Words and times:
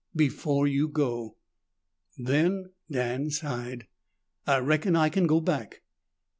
"Before 0.15 0.67
you 0.67 0.87
go." 0.87 1.35
"Then," 2.17 2.71
Dan 2.89 3.29
sighed, 3.29 3.85
"I 4.47 4.57
reckon 4.57 4.95
I 4.95 5.09
can 5.09 5.27
go 5.27 5.39
back." 5.39 5.83